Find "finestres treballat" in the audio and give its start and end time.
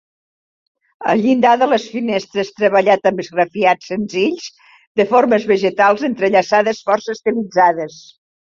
1.97-3.05